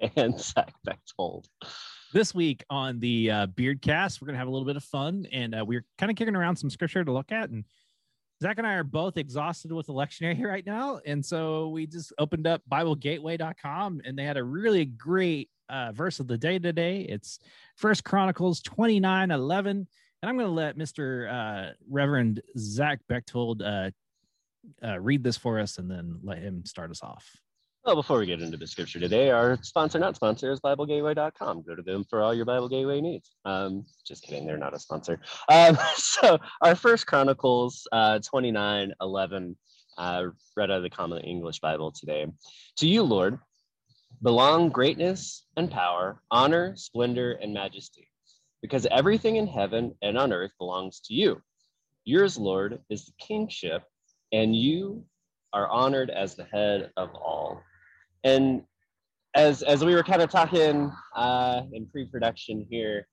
and 0.16 0.38
Zach 0.40 0.72
Bechtold. 0.84 1.46
This 2.12 2.34
week 2.34 2.64
on 2.70 3.00
the 3.00 3.30
uh, 3.30 3.46
Beardcast, 3.48 4.20
we're 4.20 4.26
going 4.26 4.34
to 4.34 4.38
have 4.38 4.48
a 4.48 4.50
little 4.50 4.66
bit 4.66 4.76
of 4.76 4.84
fun 4.84 5.26
and 5.32 5.54
uh, 5.54 5.64
we're 5.64 5.84
kind 5.98 6.10
of 6.10 6.16
kicking 6.16 6.36
around 6.36 6.56
some 6.56 6.70
scripture 6.70 7.04
to 7.04 7.12
look 7.12 7.32
at. 7.32 7.50
And 7.50 7.64
Zach 8.42 8.58
and 8.58 8.66
I 8.66 8.74
are 8.74 8.84
both 8.84 9.16
exhausted 9.16 9.72
with 9.72 9.86
the 9.86 9.92
lectionary 9.92 10.42
right 10.44 10.64
now. 10.64 11.00
And 11.04 11.24
so 11.24 11.68
we 11.68 11.86
just 11.86 12.12
opened 12.18 12.46
up 12.46 12.62
BibleGateway.com 12.70 14.02
and 14.04 14.18
they 14.18 14.24
had 14.24 14.36
a 14.36 14.44
really 14.44 14.84
great 14.86 15.50
uh, 15.68 15.92
verse 15.92 16.18
of 16.20 16.28
the 16.28 16.38
day 16.38 16.58
today. 16.58 17.00
It's 17.00 17.38
First 17.76 18.04
Chronicles 18.04 18.62
29 18.62 19.30
11. 19.30 19.86
And 20.20 20.28
I'm 20.28 20.36
going 20.36 20.48
to 20.48 20.52
let 20.52 20.76
Mr. 20.76 21.30
Uh, 21.30 21.72
Reverend 21.88 22.40
Zach 22.56 23.00
Bechtold 23.08 23.62
uh, 23.62 23.90
uh, 24.82 24.98
read 24.98 25.22
this 25.22 25.36
for 25.36 25.60
us 25.60 25.78
and 25.78 25.90
then 25.90 26.18
let 26.22 26.38
him 26.38 26.64
start 26.64 26.90
us 26.90 27.02
off. 27.02 27.38
Well, 27.88 27.96
before 27.96 28.18
we 28.18 28.26
get 28.26 28.42
into 28.42 28.58
the 28.58 28.66
scripture 28.66 29.00
today, 29.00 29.30
our 29.30 29.58
sponsor, 29.62 29.98
not 29.98 30.14
sponsor, 30.14 30.52
is 30.52 30.60
BibleGateway.com. 30.60 31.62
Go 31.62 31.74
to 31.74 31.80
them 31.80 32.04
for 32.04 32.20
all 32.20 32.34
your 32.34 32.44
Bible 32.44 32.68
Gateway 32.68 33.00
needs. 33.00 33.30
Um, 33.46 33.86
just 34.06 34.24
kidding, 34.24 34.46
they're 34.46 34.58
not 34.58 34.74
a 34.74 34.78
sponsor. 34.78 35.22
Um, 35.48 35.78
so, 35.96 36.38
our 36.60 36.74
first 36.74 37.06
Chronicles 37.06 37.88
uh, 37.90 38.18
29 38.18 38.92
11, 39.00 39.56
uh, 39.96 40.24
read 40.54 40.70
out 40.70 40.76
of 40.76 40.82
the 40.82 40.90
Common 40.90 41.22
English 41.22 41.60
Bible 41.60 41.90
today. 41.90 42.26
To 42.76 42.86
you, 42.86 43.02
Lord, 43.04 43.38
belong 44.20 44.68
greatness 44.68 45.46
and 45.56 45.70
power, 45.70 46.20
honor, 46.30 46.76
splendor, 46.76 47.38
and 47.40 47.54
majesty, 47.54 48.10
because 48.60 48.86
everything 48.90 49.36
in 49.36 49.46
heaven 49.46 49.94
and 50.02 50.18
on 50.18 50.34
earth 50.34 50.52
belongs 50.58 51.00
to 51.06 51.14
you. 51.14 51.40
Yours, 52.04 52.36
Lord, 52.36 52.80
is 52.90 53.06
the 53.06 53.12
kingship, 53.18 53.82
and 54.30 54.54
you 54.54 55.06
are 55.54 55.66
honored 55.68 56.10
as 56.10 56.34
the 56.34 56.44
head 56.44 56.90
of 56.98 57.14
all. 57.14 57.62
And 58.24 58.62
as 59.34 59.62
as 59.62 59.84
we 59.84 59.94
were 59.94 60.02
kind 60.02 60.22
of 60.22 60.30
talking 60.30 60.92
uh, 61.14 61.62
in 61.72 61.86
pre-production 61.86 62.66
here, 62.70 63.06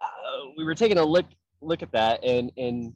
uh, 0.00 0.50
we 0.56 0.64
were 0.64 0.74
taking 0.74 0.98
a 0.98 1.04
look 1.04 1.26
look 1.60 1.82
at 1.82 1.92
that 1.92 2.24
and 2.24 2.52
and 2.56 2.92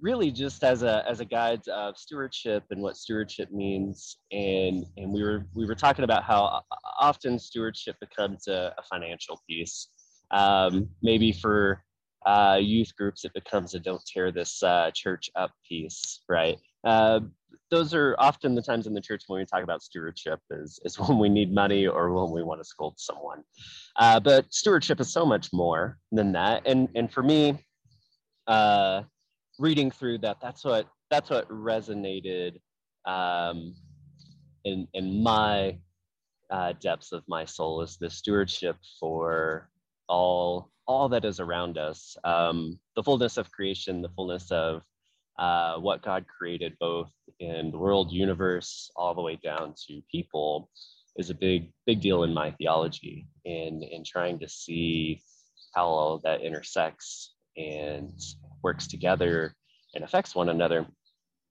really 0.00 0.30
just 0.30 0.62
as 0.62 0.82
a 0.82 1.02
as 1.08 1.20
a 1.20 1.24
guide 1.24 1.66
of 1.68 1.96
stewardship 1.96 2.62
and 2.70 2.82
what 2.82 2.96
stewardship 2.96 3.50
means. 3.50 4.18
And 4.32 4.84
and 4.96 5.10
we 5.10 5.22
were 5.22 5.46
we 5.54 5.66
were 5.66 5.74
talking 5.74 6.04
about 6.04 6.24
how 6.24 6.60
often 7.00 7.38
stewardship 7.38 7.96
becomes 8.00 8.46
a, 8.46 8.74
a 8.78 8.82
financial 8.82 9.40
piece. 9.48 9.88
Um, 10.30 10.88
maybe 11.02 11.32
for 11.32 11.82
uh, 12.26 12.58
youth 12.60 12.94
groups 12.96 13.24
it 13.24 13.32
becomes 13.34 13.74
a 13.74 13.78
don't 13.78 14.04
tear 14.06 14.32
this 14.32 14.62
uh, 14.62 14.90
church 14.94 15.30
up 15.36 15.50
piece 15.68 16.20
right? 16.28 16.58
Uh, 16.84 17.20
those 17.74 17.92
are 17.92 18.14
often 18.20 18.54
the 18.54 18.62
times 18.62 18.86
in 18.86 18.94
the 18.94 19.00
church 19.00 19.24
when 19.26 19.40
we 19.40 19.44
talk 19.44 19.64
about 19.64 19.82
stewardship 19.82 20.38
is, 20.50 20.78
is 20.84 20.98
when 21.00 21.18
we 21.18 21.28
need 21.28 21.52
money 21.52 21.88
or 21.88 22.12
when 22.12 22.30
we 22.30 22.42
want 22.42 22.60
to 22.60 22.64
scold 22.64 22.94
someone. 22.98 23.42
Uh, 23.96 24.20
but 24.20 24.46
stewardship 24.52 25.00
is 25.00 25.12
so 25.12 25.26
much 25.26 25.52
more 25.52 25.98
than 26.12 26.32
that. 26.32 26.62
And 26.66 26.88
and 26.94 27.12
for 27.12 27.22
me 27.22 27.58
uh, 28.46 29.02
reading 29.58 29.90
through 29.90 30.18
that 30.18 30.38
that's 30.40 30.64
what 30.64 30.86
that's 31.10 31.30
what 31.30 31.48
resonated 31.48 32.60
um, 33.06 33.74
in 34.64 34.86
in 34.94 35.22
my 35.22 35.76
uh, 36.50 36.74
depths 36.80 37.10
of 37.10 37.24
my 37.26 37.44
soul 37.44 37.82
is 37.82 37.96
the 37.96 38.10
stewardship 38.10 38.76
for 39.00 39.68
all 40.08 40.70
all 40.86 41.08
that 41.08 41.24
is 41.24 41.40
around 41.40 41.76
us. 41.78 42.16
Um, 42.22 42.78
the 42.94 43.02
fullness 43.02 43.36
of 43.36 43.50
creation 43.50 44.00
the 44.00 44.10
fullness 44.10 44.52
of 44.52 44.82
uh, 45.38 45.76
what 45.76 46.02
god 46.02 46.24
created 46.26 46.76
both 46.78 47.10
in 47.40 47.70
the 47.70 47.78
world 47.78 48.12
universe 48.12 48.90
all 48.96 49.14
the 49.14 49.22
way 49.22 49.38
down 49.42 49.74
to 49.88 50.00
people 50.10 50.68
is 51.16 51.30
a 51.30 51.34
big 51.34 51.70
big 51.86 52.00
deal 52.00 52.24
in 52.24 52.34
my 52.34 52.50
theology 52.52 53.26
and 53.44 53.82
in 53.82 54.02
trying 54.04 54.38
to 54.38 54.48
see 54.48 55.20
how 55.74 55.86
all 55.86 56.20
that 56.24 56.40
intersects 56.42 57.34
and 57.56 58.12
works 58.62 58.86
together 58.86 59.54
and 59.94 60.04
affects 60.04 60.34
one 60.34 60.48
another. 60.48 60.86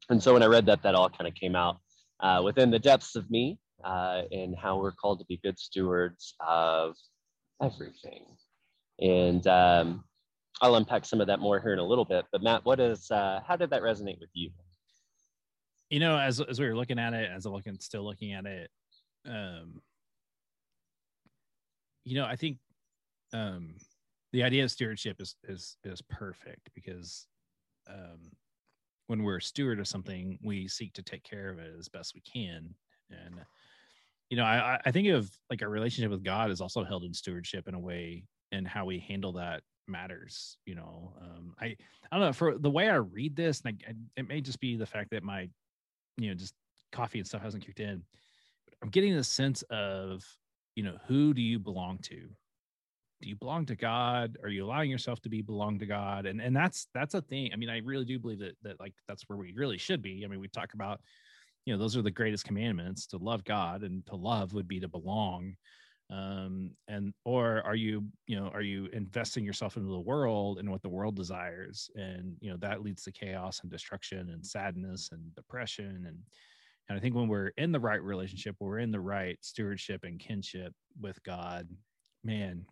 And 0.10 0.22
so 0.22 0.34
when 0.34 0.44
i 0.44 0.48
read 0.48 0.66
that 0.66 0.84
that 0.84 0.96
all 0.96 1.10
kind 1.10 1.28
of 1.28 1.34
came 1.34 1.56
out 1.56 1.78
uh, 2.20 2.42
within 2.44 2.72
the 2.72 2.80
depths 2.80 3.16
of 3.16 3.30
me 3.30 3.58
uh, 3.84 4.24
and 4.32 4.56
how 4.56 4.80
we're 4.80 4.92
called 4.92 5.20
to 5.20 5.26
be 5.26 5.40
good 5.44 5.58
stewards 5.60 6.36
of 6.46 6.96
everything. 7.62 8.26
And 9.00 9.46
um, 9.48 10.04
I'll 10.63 10.75
unpack 10.75 11.06
some 11.06 11.22
of 11.22 11.28
that 11.28 11.40
more 11.40 11.59
here 11.59 11.74
in 11.74 11.79
a 11.79 11.85
little 11.85 12.06
bit. 12.06 12.25
But 12.31 12.41
Matt, 12.41 12.66
what 12.66 12.79
is 12.79 13.12
uh, 13.12 13.41
how 13.46 13.56
did 13.56 13.69
that 13.69 13.84
resonate 13.84 14.19
with 14.19 14.29
you? 14.34 14.50
you 15.94 16.00
know 16.00 16.18
as 16.18 16.41
as 16.41 16.59
we 16.59 16.66
were 16.66 16.75
looking 16.75 16.97
at 16.97 17.13
it 17.13 17.29
as 17.31 17.46
i'm 17.46 17.53
looking 17.53 17.78
still 17.79 18.03
looking 18.03 18.34
at 18.34 18.47
it 18.47 18.72
um 19.28 19.79
you 22.03 22.16
know 22.16 22.25
i 22.25 22.35
think 22.35 22.57
um 23.31 23.75
the 24.31 24.41
idea 24.41 24.63
of 24.63 24.72
stewardship 24.72 25.18
is 25.22 25.35
is 25.47 25.78
is 25.84 26.01
perfect 26.01 26.72
because 26.74 27.28
um 27.88 28.31
when 29.06 29.22
we're 29.22 29.38
a 29.38 29.41
steward 29.41 29.80
of 29.80 29.88
something 29.88 30.40
we 30.44 30.68
seek 30.68 30.94
to 30.94 31.03
take 31.03 31.24
care 31.24 31.51
of 31.51 31.59
it 31.59 31.72
as 31.78 31.90
best 31.90 32.16
we 32.16 32.22
can 32.22 32.74
and 33.12 33.35
you 34.31 34.38
know 34.38 34.45
i 34.45 34.80
i 34.88 34.91
think 34.91 35.07
of 35.09 35.30
like 35.51 35.62
our 35.62 35.69
relationship 35.69 36.09
with 36.09 36.24
god 36.24 36.50
is 36.50 36.59
also 36.59 36.84
held 36.84 37.03
in 37.03 37.13
stewardship 37.13 37.68
in 37.68 37.75
a 37.75 37.80
way 37.80 38.24
and 38.51 38.68
how 38.68 38.84
we 38.84 38.97
handle 38.97 39.34
that 39.34 39.62
matters 39.88 40.58
you 40.66 40.76
know 40.76 41.14
um 41.22 41.54
i 41.60 41.66
i 41.66 41.76
don't 42.18 42.22
know 42.22 42.34
for 42.34 42.58
the 42.58 42.70
way 42.70 42.90
i 42.90 42.96
read 42.96 43.36
this 43.36 43.62
and 43.66 43.82
I, 43.88 43.94
it 44.16 44.28
may 44.28 44.40
just 44.40 44.60
be 44.60 44.76
the 44.78 44.86
fact 44.86 45.10
that 45.12 45.24
my 45.24 45.50
you 46.18 46.30
know 46.30 46.36
just 46.36 46.54
coffee 46.92 47.20
and 47.20 47.28
stuff 47.28 47.42
hasn't 47.42 47.66
kicked 47.66 47.80
in 47.80 48.04
i'm 48.82 48.90
getting 48.90 49.14
a 49.16 49.24
sense 49.24 49.62
of 49.70 50.24
you 50.76 50.84
know 50.84 50.98
who 51.08 51.34
do 51.34 51.42
you 51.42 51.60
belong 51.60 52.00
to? 52.04 52.30
Do 53.22 53.30
you 53.30 53.36
belong 53.36 53.66
to 53.68 53.76
god? 53.76 54.38
Are 54.44 54.50
you 54.50 54.66
allowing 54.66 54.90
yourself 54.90 55.22
to 55.22 55.30
be 55.30 55.42
belong 55.42 55.80
to 55.80 55.86
god? 55.86 56.26
And 56.26 56.42
and 56.42 56.56
that's 56.56 56.88
that's 56.94 57.14
a 57.14 57.22
thing. 57.22 57.52
I 57.54 57.56
mean 57.56 57.70
i 57.70 57.78
really 57.80 58.06
do 58.06 58.20
believe 58.20 58.40
that 58.40 58.56
that 58.64 58.80
like 58.80 58.94
that's 59.08 59.24
where 59.28 59.38
we 59.38 59.54
really 59.54 59.78
should 59.78 60.02
be. 60.02 60.24
I 60.26 60.28
mean 60.28 60.40
we 60.40 60.48
talk 60.48 60.74
about 60.74 61.00
you 61.66 61.74
know 61.74 61.80
those 61.80 61.96
are 61.96 62.02
the 62.02 62.12
greatest 62.12 62.46
commandments 62.46 63.08
to 63.08 63.18
love 63.18 63.44
god 63.44 63.84
and 63.84 64.06
to 64.08 64.16
love 64.16 64.54
would 64.54 64.68
be 64.68 64.80
to 64.82 64.88
belong 64.88 65.56
um 66.09 66.72
and 66.88 67.14
or 67.25 67.62
are 67.66 67.75
you 67.75 68.03
you 68.28 68.36
know 68.40 68.47
are 68.53 68.62
you 68.62 68.88
investing 68.88 69.44
yourself 69.46 69.78
into 69.78 69.90
the 69.90 70.00
world 70.00 70.59
and 70.59 70.69
what 70.69 70.81
the 70.81 70.90
world 70.90 71.16
desires? 71.16 71.90
And 71.96 72.36
you 72.41 72.52
know 72.52 72.58
that 72.58 72.84
leads 72.84 73.03
to 73.03 73.12
chaos 73.12 73.62
and 73.62 73.72
destruction 73.72 74.30
and 74.30 74.46
sadness 74.46 75.09
and 75.12 75.34
depression. 75.36 76.06
And 76.08 76.19
and 76.90 76.97
i 76.97 77.02
think 77.02 77.16
when 77.16 77.28
we're 77.28 77.53
in 77.58 77.72
the 77.72 77.80
right 77.80 78.02
relationship 78.03 78.56
we're 78.59 78.80
in 78.80 78.92
the 78.92 79.00
right 79.00 79.38
stewardship 79.42 80.03
and 80.03 80.19
kinship 80.19 80.74
with 81.00 81.22
god 81.24 81.68
man 82.24 82.66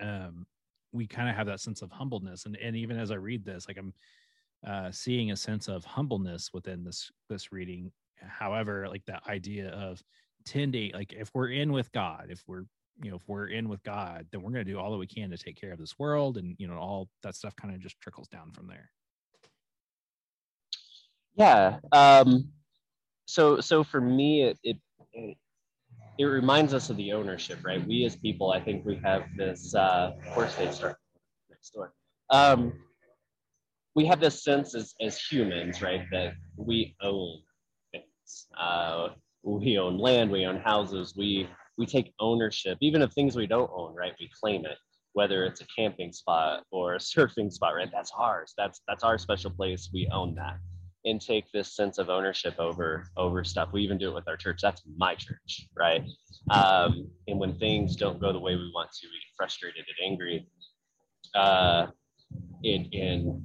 um 0.00 0.46
we 0.92 1.06
kind 1.06 1.28
of 1.28 1.36
have 1.36 1.46
that 1.46 1.60
sense 1.60 1.82
of 1.82 1.90
humbleness. 1.90 2.46
And 2.46 2.56
and 2.56 2.76
even 2.76 2.98
as 2.98 3.10
i 3.10 3.16
read 3.16 3.44
this 3.44 3.66
like 3.68 3.76
i'm 3.76 3.92
uh 4.66 4.90
seeing 4.90 5.30
a 5.30 5.36
sense 5.36 5.68
of 5.68 5.84
humbleness 5.84 6.50
within 6.52 6.84
this 6.84 7.10
this 7.28 7.52
reading. 7.52 7.92
However 8.20 8.88
like 8.88 9.04
that 9.06 9.22
idea 9.28 9.68
of 9.70 10.02
tending 10.48 10.92
like 10.92 11.12
if 11.12 11.30
we're 11.34 11.50
in 11.50 11.72
with 11.72 11.90
god 11.92 12.26
if 12.30 12.42
we're 12.46 12.64
you 13.02 13.10
know 13.10 13.16
if 13.16 13.28
we're 13.28 13.46
in 13.48 13.68
with 13.68 13.82
god 13.82 14.26
then 14.32 14.42
we're 14.42 14.50
going 14.50 14.64
to 14.64 14.70
do 14.70 14.78
all 14.78 14.90
that 14.90 14.98
we 14.98 15.06
can 15.06 15.30
to 15.30 15.38
take 15.38 15.60
care 15.60 15.72
of 15.72 15.78
this 15.78 15.98
world 15.98 16.36
and 16.36 16.56
you 16.58 16.66
know 16.66 16.76
all 16.76 17.08
that 17.22 17.34
stuff 17.34 17.54
kind 17.56 17.74
of 17.74 17.80
just 17.80 18.00
trickles 18.00 18.28
down 18.28 18.50
from 18.52 18.66
there 18.66 18.90
Yeah. 21.38 21.78
Um, 21.92 22.48
so 23.26 23.60
so 23.60 23.84
for 23.84 24.00
me, 24.00 24.42
it, 24.42 24.58
it 24.64 24.76
it 25.12 25.36
it 26.18 26.24
reminds 26.24 26.74
us 26.74 26.90
of 26.90 26.96
the 26.96 27.12
ownership, 27.12 27.60
right? 27.64 27.86
We 27.86 28.04
as 28.04 28.16
people, 28.16 28.50
I 28.50 28.60
think 28.60 28.84
we 28.84 28.96
have 29.04 29.24
this. 29.36 29.74
Uh, 29.74 30.12
of 30.26 30.34
course, 30.34 30.54
they 30.56 30.70
start 30.72 30.96
next 31.48 31.70
door. 31.70 31.92
Um, 32.30 32.72
we 33.94 34.04
have 34.06 34.20
this 34.20 34.42
sense 34.42 34.74
as 34.74 34.94
as 35.00 35.20
humans, 35.20 35.80
right, 35.80 36.02
that 36.10 36.32
we 36.56 36.96
own 37.00 37.38
things. 37.92 38.48
Uh, 38.58 39.10
we 39.48 39.78
own 39.78 39.98
land, 39.98 40.30
we 40.30 40.46
own 40.46 40.58
houses, 40.58 41.14
we 41.16 41.48
we 41.78 41.86
take 41.86 42.12
ownership, 42.20 42.78
even 42.82 43.02
of 43.02 43.12
things 43.12 43.36
we 43.36 43.46
don't 43.46 43.70
own, 43.74 43.94
right? 43.94 44.14
We 44.20 44.30
claim 44.40 44.66
it, 44.66 44.78
whether 45.14 45.44
it's 45.44 45.60
a 45.62 45.66
camping 45.76 46.12
spot 46.12 46.64
or 46.72 46.94
a 46.94 46.98
surfing 47.12 47.52
spot, 47.52 47.74
right? 47.76 47.90
That's 47.92 48.12
ours. 48.18 48.54
That's 48.58 48.80
that's 48.88 49.04
our 49.04 49.18
special 49.18 49.50
place. 49.50 49.90
We 49.92 50.08
own 50.12 50.34
that. 50.36 50.58
and 51.04 51.20
take 51.20 51.50
this 51.52 51.74
sense 51.76 51.98
of 51.98 52.10
ownership 52.10 52.56
over 52.58 53.08
over 53.16 53.44
stuff. 53.44 53.70
We 53.72 53.82
even 53.82 53.98
do 53.98 54.10
it 54.10 54.14
with 54.14 54.28
our 54.28 54.36
church. 54.36 54.60
That's 54.62 54.82
my 54.96 55.14
church, 55.14 55.68
right? 55.76 56.04
Um, 56.50 57.08
and 57.28 57.38
when 57.38 57.58
things 57.58 57.96
don't 57.96 58.20
go 58.20 58.32
the 58.32 58.40
way 58.40 58.56
we 58.56 58.70
want 58.74 58.90
to, 58.92 59.06
we 59.08 59.12
get 59.12 59.36
frustrated 59.36 59.84
and 59.88 60.10
angry. 60.12 60.48
Uh, 61.34 61.88
and, 62.64 62.92
and 62.94 63.42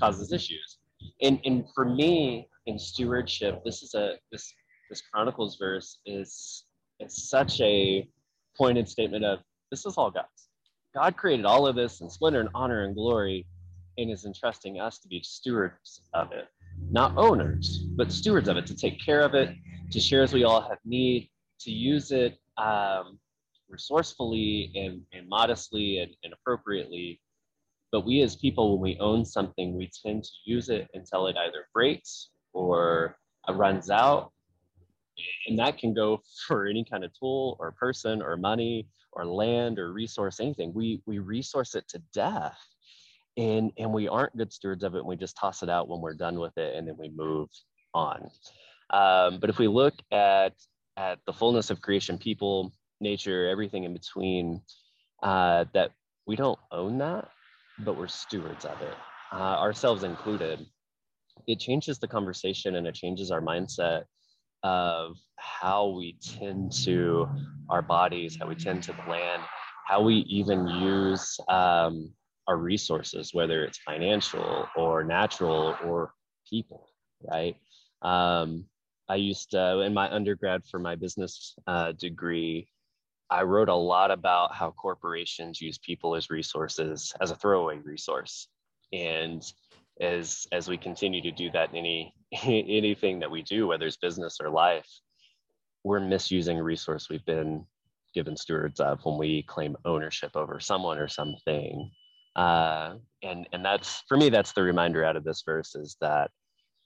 causes 0.00 0.32
issues. 0.32 0.78
And 1.22 1.40
and 1.44 1.64
for 1.74 1.84
me 1.84 2.48
in 2.66 2.78
stewardship, 2.78 3.62
this 3.64 3.82
is 3.82 3.94
a 3.94 4.16
this 4.32 4.52
this 4.94 5.02
Chronicles 5.12 5.56
verse 5.56 5.98
is 6.06 6.66
is 7.00 7.28
such 7.28 7.60
a 7.60 8.08
pointed 8.56 8.88
statement 8.88 9.24
of 9.24 9.40
this 9.72 9.84
is 9.86 9.96
all 9.96 10.08
God's. 10.08 10.50
God 10.94 11.16
created 11.16 11.44
all 11.44 11.66
of 11.66 11.74
this 11.74 12.00
in 12.00 12.08
splendor 12.08 12.38
and 12.38 12.48
honor 12.54 12.84
and 12.84 12.94
glory 12.94 13.44
and 13.98 14.08
is 14.08 14.24
entrusting 14.24 14.78
us 14.78 15.00
to 15.00 15.08
be 15.08 15.20
stewards 15.24 16.02
of 16.14 16.30
it. 16.30 16.46
Not 16.92 17.12
owners, 17.16 17.80
but 17.96 18.12
stewards 18.12 18.48
of 18.48 18.56
it, 18.56 18.66
to 18.66 18.76
take 18.76 19.04
care 19.04 19.22
of 19.22 19.34
it, 19.34 19.56
to 19.90 19.98
share 19.98 20.22
as 20.22 20.32
we 20.32 20.44
all 20.44 20.60
have 20.60 20.78
need, 20.84 21.28
to 21.60 21.72
use 21.72 22.12
it 22.12 22.38
um, 22.56 23.18
resourcefully 23.68 24.70
and, 24.76 25.02
and 25.12 25.28
modestly 25.28 25.98
and, 25.98 26.12
and 26.22 26.32
appropriately 26.32 27.20
but 27.90 28.04
we 28.04 28.22
as 28.22 28.34
people, 28.34 28.72
when 28.72 28.80
we 28.80 28.98
own 28.98 29.24
something, 29.24 29.76
we 29.76 29.88
tend 30.04 30.24
to 30.24 30.30
use 30.44 30.68
it 30.68 30.88
until 30.94 31.28
it 31.28 31.36
either 31.36 31.68
breaks 31.72 32.30
or 32.52 33.16
runs 33.52 33.88
out. 33.88 34.32
And 35.46 35.58
that 35.58 35.78
can 35.78 35.94
go 35.94 36.22
for 36.46 36.66
any 36.66 36.84
kind 36.84 37.04
of 37.04 37.12
tool 37.18 37.56
or 37.60 37.72
person 37.72 38.22
or 38.22 38.36
money 38.36 38.88
or 39.12 39.24
land 39.26 39.78
or 39.78 39.92
resource, 39.92 40.40
anything. 40.40 40.72
We, 40.74 41.02
we 41.06 41.18
resource 41.18 41.74
it 41.74 41.88
to 41.88 42.02
death. 42.12 42.58
And, 43.36 43.72
and 43.78 43.92
we 43.92 44.06
aren't 44.06 44.36
good 44.36 44.52
stewards 44.52 44.84
of 44.84 44.94
it. 44.94 44.98
And 44.98 45.08
we 45.08 45.16
just 45.16 45.36
toss 45.36 45.62
it 45.62 45.68
out 45.68 45.88
when 45.88 46.00
we're 46.00 46.14
done 46.14 46.38
with 46.38 46.56
it 46.56 46.76
and 46.76 46.86
then 46.86 46.96
we 46.96 47.10
move 47.10 47.48
on. 47.92 48.30
Um, 48.90 49.38
but 49.40 49.50
if 49.50 49.58
we 49.58 49.66
look 49.66 49.94
at, 50.12 50.52
at 50.96 51.18
the 51.26 51.32
fullness 51.32 51.70
of 51.70 51.80
creation, 51.80 52.16
people, 52.16 52.72
nature, 53.00 53.48
everything 53.48 53.84
in 53.84 53.92
between, 53.92 54.60
uh, 55.22 55.64
that 55.74 55.90
we 56.26 56.36
don't 56.36 56.58
own 56.70 56.98
that 56.98 57.28
but 57.78 57.96
we're 57.96 58.08
stewards 58.08 58.64
of 58.64 58.80
it, 58.82 58.94
uh, 59.32 59.58
ourselves 59.58 60.04
included. 60.04 60.64
It 61.46 61.58
changes 61.58 61.98
the 61.98 62.08
conversation 62.08 62.76
and 62.76 62.86
it 62.86 62.94
changes 62.94 63.30
our 63.30 63.40
mindset 63.40 64.04
of 64.64 65.16
how 65.36 65.88
we 65.88 66.16
tend 66.20 66.72
to 66.72 67.28
our 67.68 67.82
bodies, 67.82 68.36
how 68.40 68.48
we 68.48 68.54
tend 68.54 68.82
to 68.82 68.92
the 68.92 69.10
land, 69.10 69.42
how 69.86 70.02
we 70.02 70.16
even 70.28 70.66
use 70.66 71.38
um, 71.48 72.10
our 72.48 72.56
resources, 72.56 73.34
whether 73.34 73.62
it's 73.62 73.78
financial 73.78 74.66
or 74.74 75.04
natural 75.04 75.76
or 75.84 76.14
people, 76.48 76.88
right? 77.22 77.56
Um, 78.02 78.64
I 79.08 79.16
used 79.16 79.50
to, 79.50 79.80
in 79.80 79.92
my 79.92 80.10
undergrad 80.10 80.64
for 80.64 80.78
my 80.78 80.96
business 80.96 81.54
uh, 81.66 81.92
degree, 81.92 82.68
I 83.28 83.42
wrote 83.42 83.68
a 83.68 83.74
lot 83.74 84.10
about 84.10 84.54
how 84.54 84.70
corporations 84.70 85.60
use 85.60 85.78
people 85.78 86.16
as 86.16 86.30
resources, 86.30 87.12
as 87.20 87.30
a 87.30 87.36
throwaway 87.36 87.78
resource. 87.78 88.48
And 88.92 89.44
as 90.00 90.46
as 90.50 90.68
we 90.68 90.76
continue 90.76 91.22
to 91.22 91.30
do 91.30 91.50
that 91.52 91.70
in 91.70 91.76
any 91.76 92.14
anything 92.44 93.20
that 93.20 93.30
we 93.30 93.42
do, 93.42 93.66
whether 93.66 93.86
it's 93.86 93.96
business 93.96 94.38
or 94.40 94.50
life, 94.50 94.88
we're 95.84 96.00
misusing 96.00 96.58
a 96.58 96.62
resource 96.62 97.08
we've 97.08 97.24
been 97.24 97.64
given 98.14 98.36
stewards 98.36 98.80
of 98.80 99.00
when 99.04 99.18
we 99.18 99.42
claim 99.42 99.76
ownership 99.84 100.30
over 100.34 100.60
someone 100.60 100.98
or 100.98 101.08
something. 101.08 101.90
Uh, 102.36 102.94
and 103.22 103.48
and 103.52 103.64
that's 103.64 104.02
for 104.08 104.16
me, 104.16 104.28
that's 104.28 104.52
the 104.52 104.62
reminder 104.62 105.04
out 105.04 105.16
of 105.16 105.24
this 105.24 105.42
verse 105.44 105.74
is 105.74 105.96
that 106.00 106.30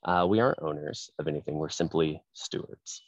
uh, 0.05 0.25
we 0.27 0.39
aren't 0.39 0.61
owners 0.61 1.09
of 1.19 1.27
anything. 1.27 1.55
We're 1.55 1.69
simply 1.69 2.21
stewards 2.33 3.01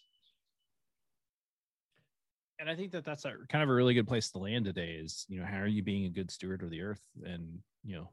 and 2.61 2.69
I 2.69 2.75
think 2.75 2.91
that 2.91 3.03
that's 3.03 3.25
a 3.25 3.33
kind 3.49 3.63
of 3.63 3.69
a 3.69 3.73
really 3.73 3.95
good 3.95 4.07
place 4.07 4.29
to 4.29 4.37
land 4.37 4.65
today 4.65 4.91
is, 4.91 5.25
you 5.27 5.39
know, 5.39 5.45
how 5.47 5.57
are 5.57 5.67
you 5.67 5.81
being 5.81 6.05
a 6.05 6.09
good 6.09 6.29
steward 6.29 6.61
of 6.61 6.69
the 6.69 6.83
earth 6.83 7.01
and, 7.25 7.57
you 7.83 7.95
know, 7.95 8.07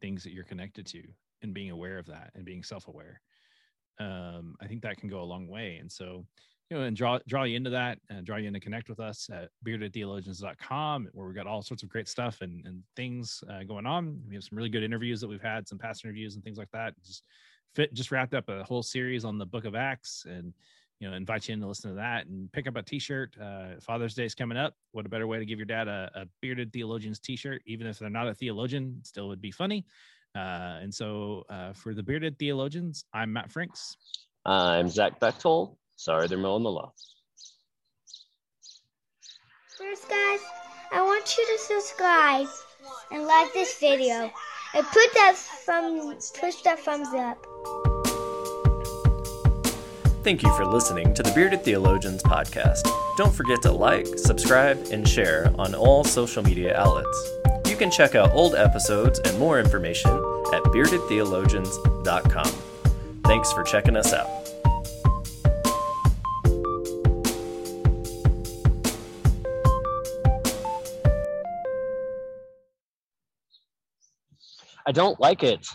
things 0.00 0.24
that 0.24 0.32
you're 0.32 0.42
connected 0.42 0.86
to 0.86 1.02
and 1.42 1.52
being 1.52 1.70
aware 1.70 1.98
of 1.98 2.06
that 2.06 2.30
and 2.34 2.46
being 2.46 2.62
self-aware. 2.62 3.20
Um, 4.00 4.56
I 4.60 4.66
think 4.66 4.82
that 4.82 4.96
can 4.96 5.08
go 5.08 5.20
a 5.20 5.22
long 5.22 5.46
way. 5.46 5.76
And 5.80 5.90
so, 5.90 6.24
you 6.70 6.76
know, 6.76 6.84
and 6.84 6.96
draw, 6.96 7.18
draw 7.28 7.44
you 7.44 7.56
into 7.56 7.70
that 7.70 7.98
and 8.08 8.24
draw 8.24 8.36
you 8.36 8.48
in 8.48 8.54
to 8.54 8.60
connect 8.60 8.88
with 8.88 8.98
us 8.98 9.28
at 9.32 9.50
beardedtheologians.com 9.66 11.08
where 11.12 11.26
we've 11.26 11.36
got 11.36 11.46
all 11.46 11.62
sorts 11.62 11.82
of 11.82 11.88
great 11.88 12.08
stuff 12.08 12.40
and, 12.40 12.64
and 12.66 12.82
things 12.96 13.44
uh, 13.50 13.62
going 13.64 13.86
on. 13.86 14.20
We 14.26 14.34
have 14.34 14.44
some 14.44 14.56
really 14.56 14.70
good 14.70 14.82
interviews 14.82 15.20
that 15.20 15.28
we've 15.28 15.42
had, 15.42 15.68
some 15.68 15.78
past 15.78 16.04
interviews 16.04 16.34
and 16.34 16.42
things 16.42 16.58
like 16.58 16.70
that. 16.72 16.94
Just 17.04 17.24
fit, 17.74 17.92
just 17.92 18.10
wrapped 18.10 18.34
up 18.34 18.48
a 18.48 18.64
whole 18.64 18.82
series 18.82 19.24
on 19.24 19.36
the 19.36 19.46
book 19.46 19.64
of 19.64 19.74
Acts 19.74 20.24
and, 20.26 20.54
you 21.00 21.08
know 21.08 21.16
invite 21.16 21.48
you 21.48 21.54
in 21.54 21.60
to 21.60 21.66
listen 21.66 21.90
to 21.90 21.96
that 21.96 22.26
and 22.26 22.52
pick 22.52 22.68
up 22.68 22.76
a 22.76 22.82
t-shirt 22.82 23.34
uh, 23.42 23.80
father's 23.80 24.14
day 24.14 24.24
is 24.24 24.34
coming 24.34 24.58
up 24.58 24.74
what 24.92 25.06
a 25.06 25.08
better 25.08 25.26
way 25.26 25.38
to 25.38 25.46
give 25.46 25.58
your 25.58 25.66
dad 25.66 25.88
a, 25.88 26.10
a 26.14 26.26
bearded 26.40 26.72
theologians 26.72 27.18
t-shirt 27.18 27.62
even 27.66 27.86
if 27.86 27.98
they're 27.98 28.10
not 28.10 28.28
a 28.28 28.34
theologian 28.34 29.00
still 29.02 29.26
would 29.28 29.40
be 29.40 29.50
funny 29.50 29.84
uh, 30.34 30.78
and 30.82 30.94
so 30.94 31.44
uh, 31.48 31.72
for 31.72 31.94
the 31.94 32.02
bearded 32.02 32.38
theologians 32.38 33.04
i'm 33.14 33.32
matt 33.32 33.50
franks. 33.50 33.96
I'm 34.46 34.88
zach 34.88 35.20
bechtold. 35.20 35.76
Sorry 35.96 36.26
they're 36.28 36.38
mowing 36.38 36.62
the 36.62 36.70
lawn. 36.70 36.90
First 39.78 40.08
guys 40.08 40.40
i 40.92 41.00
want 41.02 41.36
you 41.36 41.46
to 41.46 41.58
subscribe 41.62 42.48
and 43.10 43.24
like 43.26 43.52
this 43.52 43.78
video. 43.78 44.30
And 44.72 44.86
put 44.86 45.12
that 45.14 45.34
thumb 45.36 46.16
push 46.40 46.62
that 46.62 46.78
thumbs 46.78 47.08
up. 47.14 47.44
Thank 50.22 50.42
you 50.42 50.54
for 50.54 50.66
listening 50.66 51.14
to 51.14 51.22
the 51.22 51.32
Bearded 51.32 51.64
Theologians 51.64 52.22
podcast. 52.22 52.86
Don't 53.16 53.34
forget 53.34 53.62
to 53.62 53.72
like, 53.72 54.06
subscribe, 54.18 54.78
and 54.92 55.08
share 55.08 55.50
on 55.58 55.74
all 55.74 56.04
social 56.04 56.42
media 56.42 56.76
outlets. 56.76 57.30
You 57.66 57.74
can 57.74 57.90
check 57.90 58.14
out 58.14 58.30
old 58.32 58.54
episodes 58.54 59.18
and 59.20 59.38
more 59.38 59.58
information 59.58 60.10
at 60.52 60.62
beardedtheologians.com. 60.64 62.52
Thanks 63.24 63.52
for 63.52 63.62
checking 63.62 63.96
us 63.96 64.12
out. 64.12 64.28
I 74.86 74.92
don't 74.92 75.20
like 75.20 75.44
it. 75.44 75.66